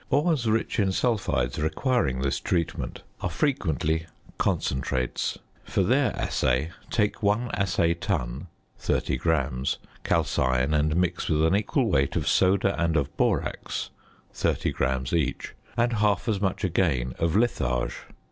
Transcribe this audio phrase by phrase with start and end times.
[0.09, 4.07] Ores rich in sulphides requiring this treatment are frequently
[4.39, 8.47] "concentrates." For their assay take 1 assay ton
[8.79, 13.91] (30 grams), calcine and mix with an equal weight of soda and of borax
[14.33, 18.15] (30 grams each), and half as much again of litharge (1.